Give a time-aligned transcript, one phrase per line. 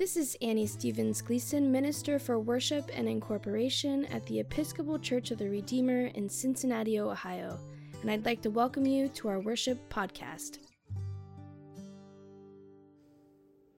[0.00, 5.36] This is Annie Stevens Gleason, Minister for Worship and Incorporation at the Episcopal Church of
[5.36, 7.58] the Redeemer in Cincinnati, Ohio,
[8.00, 10.56] and I'd like to welcome you to our worship podcast.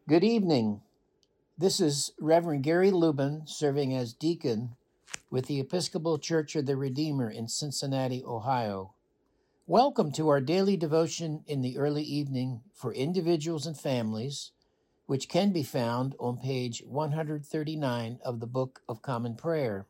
[0.09, 0.83] Good evening.
[1.59, 4.77] This is Reverend Gary Lubin serving as deacon
[5.29, 8.95] with the Episcopal Church of the Redeemer in Cincinnati, Ohio.
[9.67, 14.53] Welcome to our daily devotion in the early evening for individuals and families,
[15.07, 19.87] which can be found on page 139 of the Book of Common Prayer.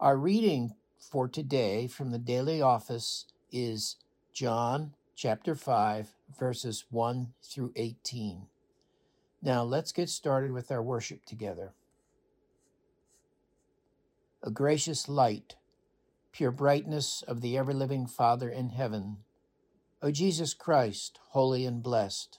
[0.00, 3.96] Our reading for today from the daily office is
[4.32, 8.46] John chapter 5, verses 1 through 18.
[9.42, 11.72] Now let's get started with our worship together.
[14.42, 15.56] A gracious light
[16.36, 19.16] pure brightness of the ever living Father in heaven.
[20.02, 22.38] O Jesus Christ, holy and blessed,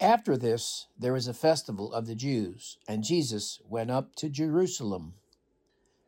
[0.00, 5.14] After this, there was a festival of the Jews, and Jesus went up to Jerusalem.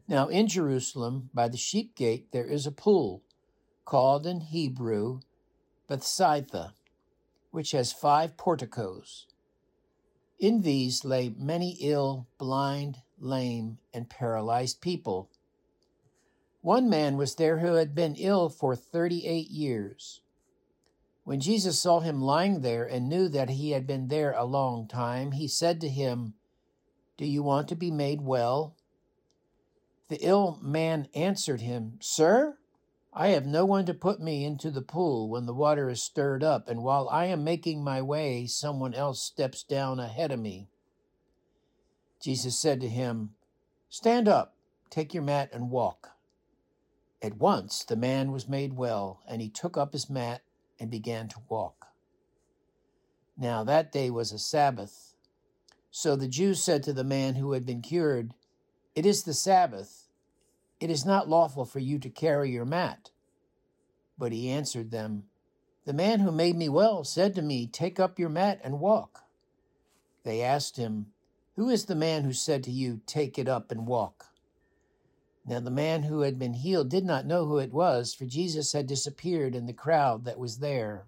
[0.09, 3.23] Now, in Jerusalem, by the sheep gate, there is a pool,
[3.85, 5.21] called in Hebrew
[5.89, 6.75] Bethsaida,
[7.51, 9.27] which has five porticos.
[10.39, 15.29] In these lay many ill, blind, lame, and paralyzed people
[16.63, 20.21] one man was there who had been ill for 38 years.
[21.25, 24.89] When Jesus saw him lying there and knew that he had been there a long
[24.89, 26.35] time, he said to him,
[27.17, 28.77] Do you want to be made well?
[30.09, 32.59] The ill man answered him, Sir,
[33.13, 36.43] I have no one to put me into the pool when the water is stirred
[36.43, 40.69] up, and while I am making my way, someone else steps down ahead of me.
[42.21, 43.35] Jesus said to him,
[43.89, 44.57] Stand up,
[44.91, 46.17] take your mat, and walk.
[47.21, 50.43] At once the man was made well, and he took up his mat
[50.83, 51.87] and began to walk.
[53.39, 55.15] Now that day was a Sabbath.
[55.93, 58.35] So the Jews said to the man who had been cured,
[58.97, 60.09] It is the Sabbath.
[60.81, 63.11] It is not lawful for you to carry your mat.
[64.19, 65.25] But he answered them,
[65.85, 69.23] The man who made me well said to me, Take up your mat and walk.
[70.25, 71.13] They asked him,
[71.55, 74.32] Who is the man who said to you, Take it up and walk?
[75.45, 78.73] Now the man who had been healed did not know who it was, for Jesus
[78.73, 81.07] had disappeared in the crowd that was there.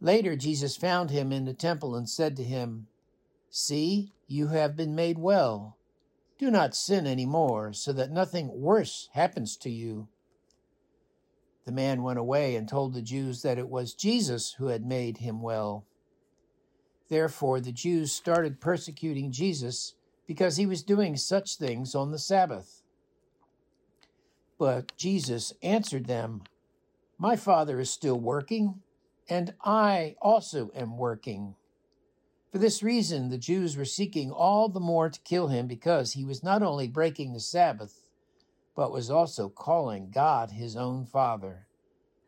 [0.00, 2.86] Later, Jesus found him in the temple and said to him,
[3.50, 5.76] See, you have been made well.
[6.38, 10.08] Do not sin any more, so that nothing worse happens to you.
[11.64, 15.18] The man went away and told the Jews that it was Jesus who had made
[15.18, 15.86] him well.
[17.08, 19.94] Therefore, the Jews started persecuting Jesus
[20.26, 22.82] because he was doing such things on the Sabbath.
[24.64, 26.44] But Jesus answered them,
[27.18, 28.80] My Father is still working,
[29.28, 31.54] and I also am working.
[32.50, 36.24] For this reason, the Jews were seeking all the more to kill him because he
[36.24, 38.08] was not only breaking the Sabbath,
[38.74, 41.66] but was also calling God his own Father,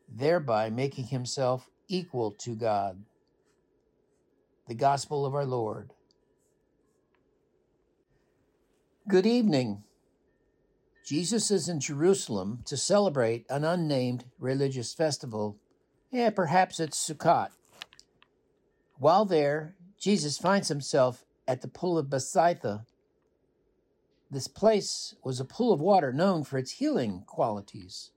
[0.07, 3.03] thereby making himself equal to God.
[4.69, 5.95] The Gospel of our Lord.
[9.09, 9.86] Good evening.
[11.07, 15.57] Jesus is in Jerusalem to celebrate an unnamed religious festival.
[16.11, 17.51] Yeah, perhaps it's Sukkot.
[18.99, 22.87] While there, Jesus finds himself at the pool of Bethsaida.
[24.33, 28.11] This place was a pool of water known for its healing qualities.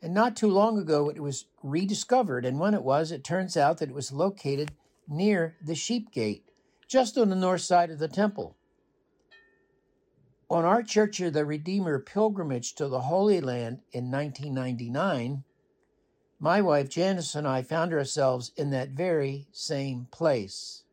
[0.00, 3.78] And not too long ago, it was rediscovered, and when it was, it turns out
[3.78, 4.70] that it was located
[5.08, 6.44] near the sheep gate,
[6.86, 8.56] just on the north side of the temple.
[10.48, 15.42] On our Church of the Redeemer pilgrimage to the Holy Land in 1999,
[16.38, 20.84] my wife Janice and I found ourselves in that very same place.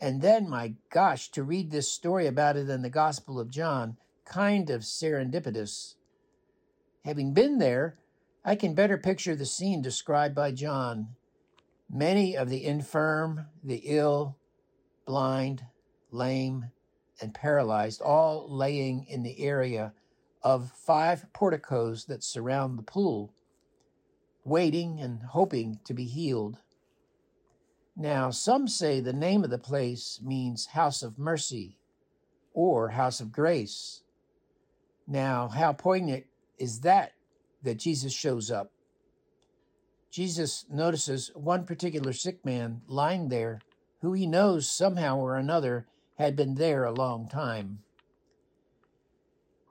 [0.00, 3.96] And then, my gosh, to read this story about it in the Gospel of John,
[4.24, 5.94] kind of serendipitous.
[7.04, 7.98] Having been there,
[8.44, 11.16] I can better picture the scene described by John.
[11.90, 14.36] Many of the infirm, the ill,
[15.06, 15.66] blind,
[16.12, 16.70] lame,
[17.20, 19.92] and paralyzed, all laying in the area
[20.42, 23.32] of five porticos that surround the pool,
[24.44, 26.58] waiting and hoping to be healed.
[27.96, 31.78] Now, some say the name of the place means house of mercy,
[32.54, 34.02] or house of grace.
[35.06, 36.24] Now, how poignant
[36.58, 37.12] is that
[37.62, 38.72] that Jesus shows up?
[40.10, 43.60] Jesus notices one particular sick man lying there
[44.00, 45.86] who he knows somehow or another
[46.16, 47.80] had been there a long time.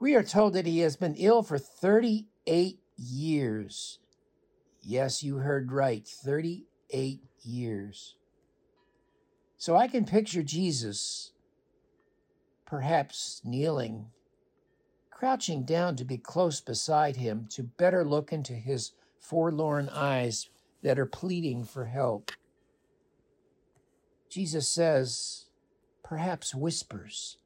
[0.00, 3.98] We are told that he has been ill for 38 years.
[4.80, 8.16] Yes, you heard right 38 years.
[9.56, 11.32] So I can picture Jesus
[12.66, 14.06] perhaps kneeling,
[15.10, 20.48] crouching down to be close beside him to better look into his forlorn eyes
[20.82, 22.32] that are pleading for help.
[24.28, 25.44] Jesus says,
[26.02, 27.38] perhaps whispers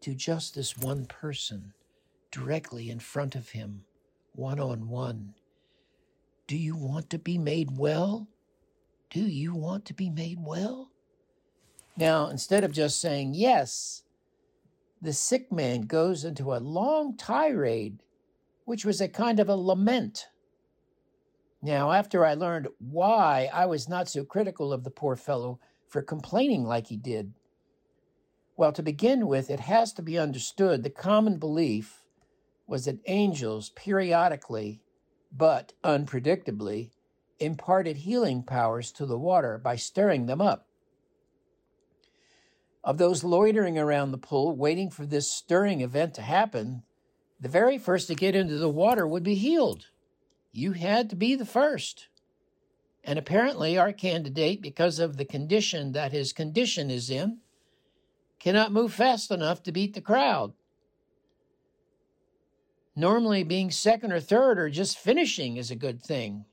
[0.00, 1.72] to just this one person
[2.30, 3.84] directly in front of him,
[4.34, 5.34] one on one.
[6.46, 8.28] Do you want to be made well?
[9.10, 10.90] Do you want to be made well?
[11.96, 14.02] Now, instead of just saying yes,
[15.00, 18.02] the sick man goes into a long tirade,
[18.64, 20.28] which was a kind of a lament.
[21.60, 26.02] Now, after I learned why I was not so critical of the poor fellow for
[26.02, 27.34] complaining like he did,
[28.56, 32.04] well, to begin with, it has to be understood the common belief
[32.66, 34.80] was that angels periodically,
[35.30, 36.90] but unpredictably,
[37.38, 40.68] imparted healing powers to the water by stirring them up.
[42.84, 46.82] Of those loitering around the pool waiting for this stirring event to happen,
[47.40, 49.86] the very first to get into the water would be healed.
[50.52, 52.08] You had to be the first.
[53.04, 57.38] And apparently, our candidate, because of the condition that his condition is in,
[58.42, 60.52] cannot move fast enough to beat the crowd.
[62.96, 66.44] Normally, being second or third or just finishing is a good thing.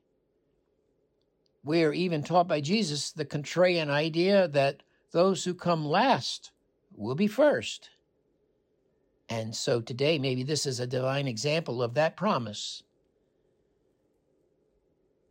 [1.64, 6.52] We are even taught by Jesus the contrarian idea that those who come last
[6.96, 7.90] will be first.
[9.28, 12.84] And so today, maybe this is a divine example of that promise.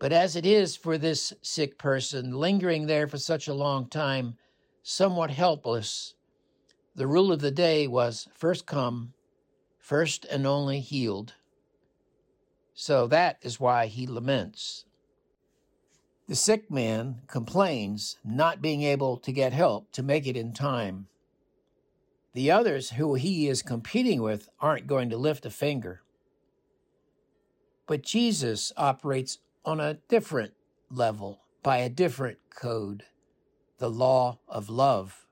[0.01, 4.37] But as it is for this sick person, lingering there for such a long time,
[4.83, 6.15] somewhat helpless,
[6.99, 9.13] the rule of the day was first come,
[9.79, 11.35] first and only healed.
[12.75, 14.85] So that is why he laments.
[16.27, 21.07] The sick man complains not being able to get help to make it in time.
[22.35, 26.03] The others who he is competing with aren't going to lift a finger.
[27.87, 30.55] But Jesus operates on a different
[30.91, 33.05] level, by a different code
[33.79, 35.28] the law of love.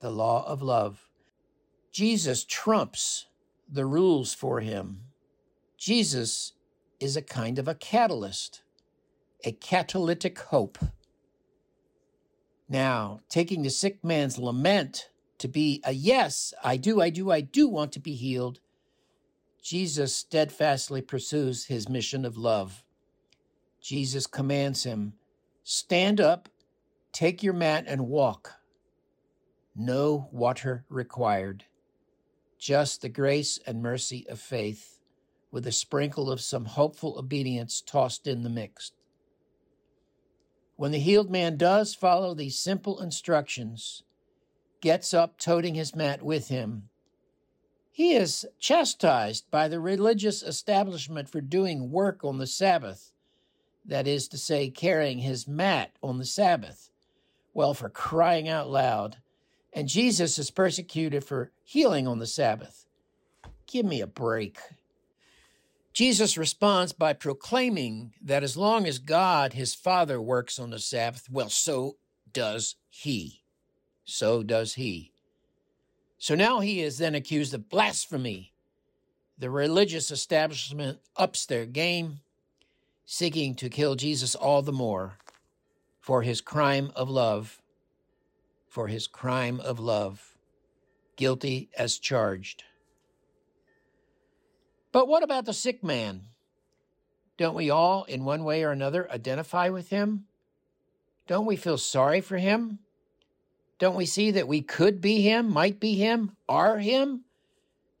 [0.00, 1.08] The law of love.
[1.90, 3.26] Jesus trumps
[3.68, 5.00] the rules for him.
[5.76, 6.52] Jesus
[7.00, 8.62] is a kind of a catalyst,
[9.44, 10.78] a catalytic hope.
[12.68, 17.40] Now, taking the sick man's lament to be a yes, I do, I do, I
[17.40, 18.60] do want to be healed,
[19.62, 22.84] Jesus steadfastly pursues his mission of love.
[23.80, 25.14] Jesus commands him,
[25.62, 26.48] Stand up,
[27.12, 28.57] take your mat, and walk.
[29.80, 31.64] No water required
[32.58, 34.98] just the grace and mercy of faith,
[35.52, 38.90] with a sprinkle of some hopeful obedience tossed in the mix.
[40.74, 44.02] When the healed man does follow these simple instructions,
[44.80, 46.88] gets up toting his mat with him,
[47.92, 53.12] he is chastised by the religious establishment for doing work on the Sabbath,
[53.84, 56.90] that is to say, carrying his mat on the Sabbath.
[57.54, 59.18] Well, for crying out loud,
[59.72, 62.86] and Jesus is persecuted for healing on the Sabbath.
[63.66, 64.58] Give me a break.
[65.92, 71.28] Jesus responds by proclaiming that as long as God, his Father, works on the Sabbath,
[71.30, 71.96] well, so
[72.32, 73.42] does he.
[74.04, 75.12] So does he.
[76.18, 78.52] So now he is then accused of blasphemy.
[79.38, 82.20] The religious establishment ups their game,
[83.04, 85.18] seeking to kill Jesus all the more
[86.00, 87.57] for his crime of love
[88.68, 90.36] for his crime of love,
[91.16, 92.64] guilty as charged.
[94.92, 96.22] But what about the sick man?
[97.36, 100.24] Don't we all, in one way or another, identify with him?
[101.26, 102.78] Don't we feel sorry for him?
[103.78, 107.24] Don't we see that we could be him, might be him, are him,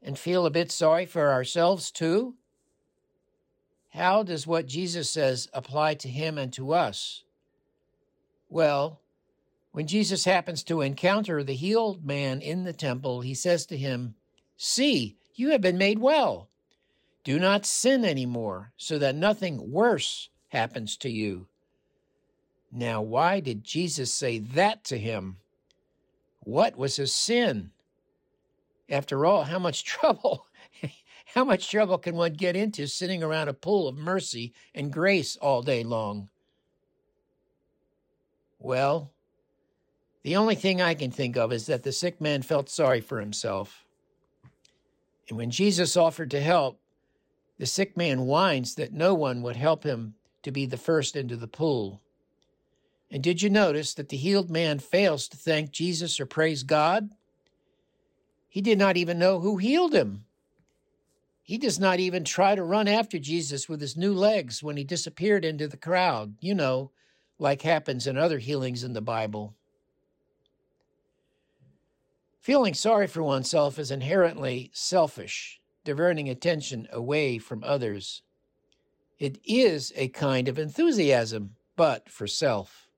[0.02, 2.34] and feel a bit sorry for ourselves too?
[3.90, 7.22] How does what Jesus says apply to him and to us?
[8.48, 9.00] Well,
[9.78, 14.16] when Jesus happens to encounter the healed man in the temple, he says to him,
[14.56, 16.48] See, you have been made well.
[17.22, 21.46] Do not sin anymore, so that nothing worse happens to you.
[22.72, 25.36] Now, why did Jesus say that to him?
[26.40, 27.70] What was his sin?
[28.90, 30.46] After all, how much trouble,
[31.26, 35.36] how much trouble can one get into sitting around a pool of mercy and grace
[35.36, 36.30] all day long?
[38.58, 39.12] Well,
[40.28, 43.18] the only thing I can think of is that the sick man felt sorry for
[43.18, 43.86] himself.
[45.26, 46.82] And when Jesus offered to help,
[47.56, 51.34] the sick man whines that no one would help him to be the first into
[51.34, 52.02] the pool.
[53.10, 57.08] And did you notice that the healed man fails to thank Jesus or praise God?
[58.50, 60.26] He did not even know who healed him.
[61.42, 64.84] He does not even try to run after Jesus with his new legs when he
[64.84, 66.90] disappeared into the crowd, you know,
[67.38, 69.54] like happens in other healings in the Bible.
[72.40, 78.22] Feeling sorry for oneself is inherently selfish, diverting attention away from others.
[79.18, 82.88] It is a kind of enthusiasm, but for self.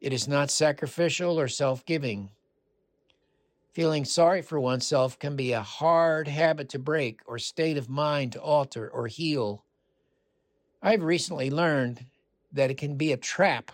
[0.00, 2.30] It is not sacrificial or self giving.
[3.72, 8.32] Feeling sorry for oneself can be a hard habit to break or state of mind
[8.32, 9.64] to alter or heal.
[10.82, 12.04] I've recently learned
[12.52, 13.72] that it can be a trap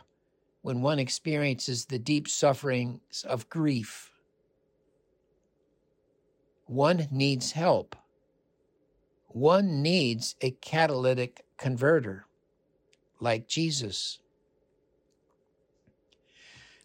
[0.62, 4.13] when one experiences the deep sufferings of grief.
[6.66, 7.94] One needs help.
[9.28, 12.26] One needs a catalytic converter,
[13.20, 14.20] like Jesus.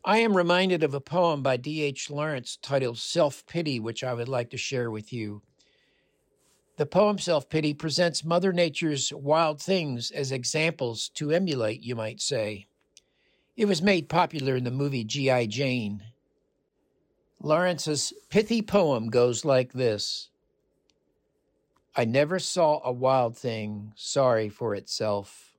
[0.03, 2.09] I am reminded of a poem by D.H.
[2.09, 5.41] Lawrence titled Self Pity, which I would like to share with you.
[6.77, 12.21] The poem Self Pity presents Mother Nature's wild things as examples to emulate, you might
[12.21, 12.67] say.
[13.57, 15.47] It was made popular in the movie G.I.
[15.47, 16.03] Jane.
[17.41, 20.29] Lawrence's pithy poem goes like this
[21.95, 25.55] I never saw a wild thing sorry for itself.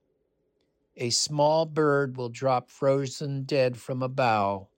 [0.96, 4.68] A small bird will drop frozen dead from a bough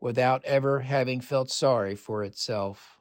[0.00, 2.98] without ever having felt sorry for itself.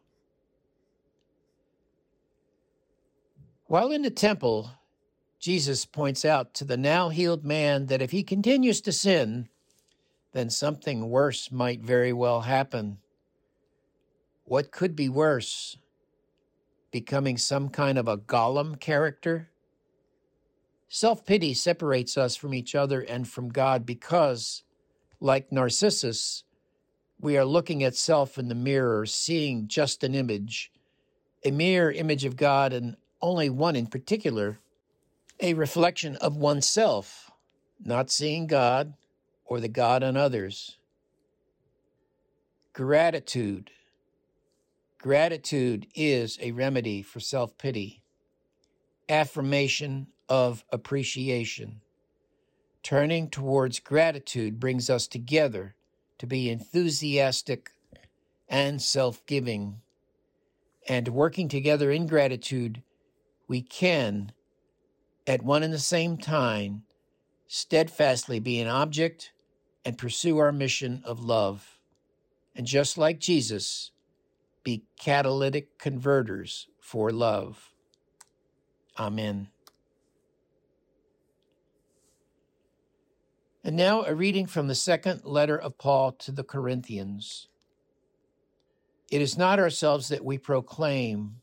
[3.65, 4.71] While in the temple,
[5.39, 9.49] Jesus points out to the now healed man that if he continues to sin,
[10.33, 12.97] then something worse might very well happen.
[14.47, 15.77] What could be worse?
[16.89, 19.49] Becoming some kind of a Gollum character?
[20.87, 24.63] Self pity separates us from each other and from God because,
[25.19, 26.45] like Narcissus,
[27.19, 30.71] we are looking at self in the mirror, seeing just an image,
[31.43, 34.59] a mere image of God and only one in particular,
[35.41, 37.29] a reflection of oneself,
[37.83, 38.93] not seeing God
[39.43, 40.77] or the God in others.
[42.71, 43.71] Gratitude.
[44.99, 48.01] Gratitude is a remedy for self pity.
[49.07, 51.81] Affirmation of appreciation.
[52.81, 55.75] Turning towards gratitude brings us together
[56.17, 57.69] to be enthusiastic
[58.49, 59.81] and self giving.
[60.87, 62.81] And working together in gratitude
[63.47, 64.31] we can,
[65.27, 66.83] at one and the same time,
[67.45, 69.31] steadfastly be an object
[69.85, 71.79] and pursue our mission of love.
[72.55, 73.91] And just like Jesus,
[74.67, 77.71] be catalytic converters for love.
[78.99, 79.47] Amen.
[83.63, 87.47] And now a reading from the second letter of Paul to the Corinthians.
[89.09, 91.35] It is not ourselves that we proclaim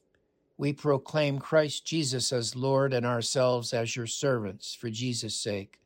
[0.58, 5.80] we proclaim Christ Jesus as Lord and ourselves as your servants for Jesus' sake.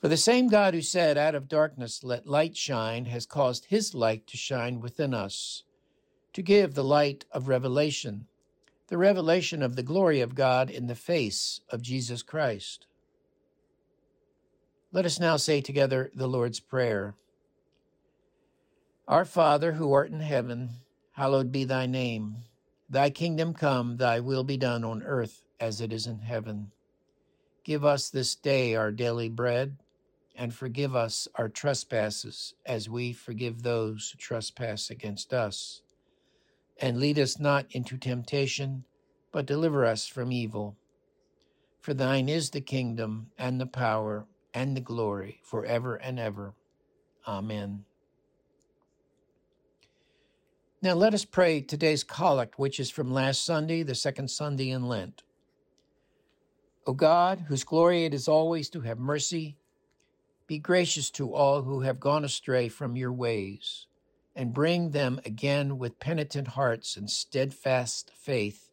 [0.00, 3.94] For the same God who said, Out of darkness let light shine, has caused his
[3.94, 5.64] light to shine within us,
[6.32, 8.26] to give the light of revelation,
[8.88, 12.86] the revelation of the glory of God in the face of Jesus Christ.
[14.92, 17.14] Let us now say together the Lord's Prayer.
[19.08, 20.70] Our Father, who art in heaven,
[21.12, 22.36] hallowed be thy name.
[22.88, 26.72] Thy kingdom come, thy will be done on earth as it is in heaven.
[27.64, 29.76] Give us this day our daily bread,
[30.34, 35.81] and forgive us our trespasses as we forgive those who trespass against us.
[36.80, 38.84] And lead us not into temptation,
[39.30, 40.76] but deliver us from evil.
[41.80, 46.54] For thine is the kingdom, and the power, and the glory, forever and ever.
[47.26, 47.84] Amen.
[50.80, 54.88] Now let us pray today's collect, which is from last Sunday, the second Sunday in
[54.88, 55.22] Lent.
[56.86, 59.56] O God, whose glory it is always to have mercy,
[60.48, 63.86] be gracious to all who have gone astray from your ways,
[64.34, 68.70] and bring them again with penitent hearts and steadfast faith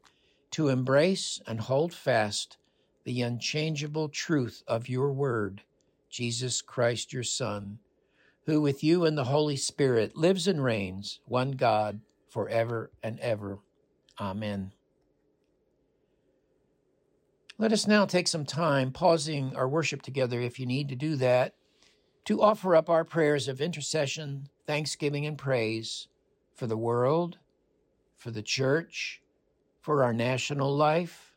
[0.52, 2.58] to embrace and hold fast
[3.04, 5.64] the unchangeable truth of your word,
[6.10, 7.80] Jesus Christ your Son
[8.50, 13.60] who with you and the Holy Spirit lives and reigns, one God, forever and ever.
[14.20, 14.72] Amen.
[17.60, 21.16] Let us now take some time, pausing our worship together if you need to do
[21.18, 21.54] that,
[22.30, 26.08] to offer up our prayers of intercession, thanksgiving, and praise
[26.54, 27.40] for the world,
[28.18, 29.20] for the church,
[29.82, 31.34] for our national life,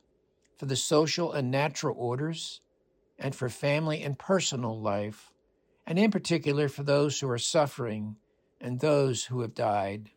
[0.58, 2.60] for the social and natural orders,
[3.18, 5.32] and for family and personal life
[5.86, 8.16] and in particular for those who are suffering
[8.60, 10.10] and those who have died.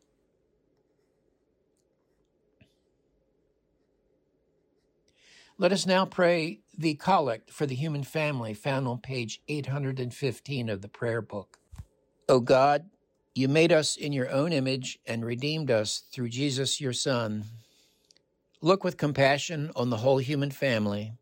[5.58, 10.82] Let us now pray the collect for the human family found on page 815 of
[10.82, 11.58] the prayer book.
[12.28, 12.90] O God,
[13.34, 17.46] you made us in your own image and redeemed us through Jesus your Son.
[18.62, 21.14] Look with compassion on the whole human family.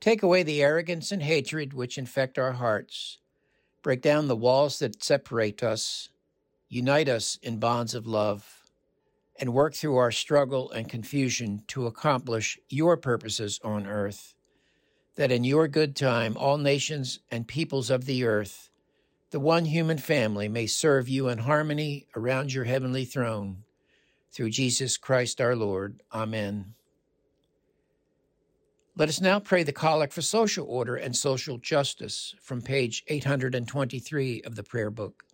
[0.00, 3.18] Take away the arrogance and hatred which infect our hearts
[3.82, 6.08] Break down the walls that separate us,
[6.68, 8.64] unite us in bonds of love,
[9.38, 14.34] and work through our struggle and confusion to accomplish your purposes on earth,
[15.18, 18.70] that in your good time all nations and peoples of the earth,
[19.30, 23.64] the one human family, may serve you in harmony around your heavenly throne.
[24.32, 26.04] Through Jesus Christ our Lord.
[26.14, 26.74] Amen.
[28.96, 34.42] Let us now pray the collect for social order and social justice from page 823
[34.42, 35.24] of the prayer book.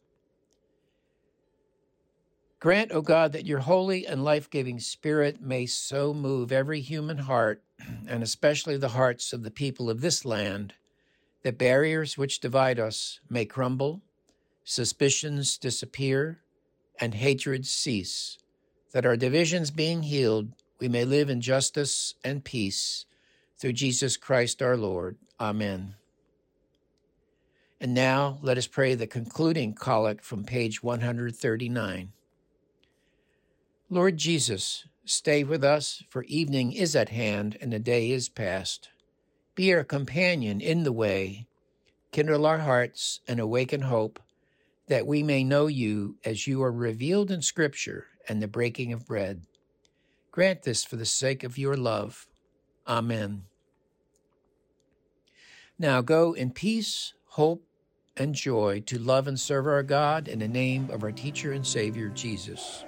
[2.64, 7.18] Grant, O God, that your holy and life giving Spirit may so move every human
[7.18, 7.62] heart,
[8.08, 10.72] and especially the hearts of the people of this land,
[11.42, 14.00] that barriers which divide us may crumble,
[14.64, 16.40] suspicions disappear,
[16.98, 18.38] and hatred cease,
[18.92, 23.04] that our divisions being healed, we may live in justice and peace
[23.58, 25.18] through Jesus Christ our Lord.
[25.38, 25.96] Amen.
[27.78, 32.12] And now let us pray the concluding collect from page 139.
[33.90, 38.88] Lord Jesus, stay with us, for evening is at hand and the day is past.
[39.54, 41.46] Be our companion in the way,
[42.10, 44.18] kindle our hearts and awaken hope,
[44.88, 49.06] that we may know you as you are revealed in Scripture and the breaking of
[49.06, 49.42] bread.
[50.30, 52.26] Grant this for the sake of your love.
[52.88, 53.44] Amen.
[55.78, 57.64] Now go in peace, hope,
[58.16, 61.66] and joy to love and serve our God in the name of our teacher and
[61.66, 62.84] Savior, Jesus.